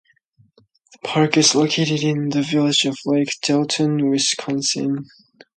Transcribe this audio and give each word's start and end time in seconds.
The 0.93 0.97
park 1.07 1.37
is 1.37 1.53
located 1.53 2.01
in 2.01 2.29
the 2.29 2.41
village 2.41 2.85
of 2.85 2.97
Lake 3.05 3.35
Delton, 3.43 4.09
Wisconsin. 4.09 5.05